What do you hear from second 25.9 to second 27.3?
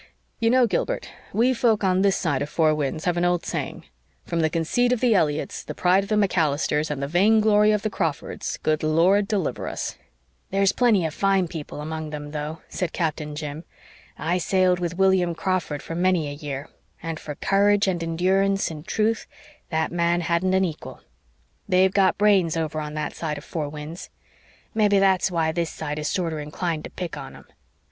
is sorter inclined to pick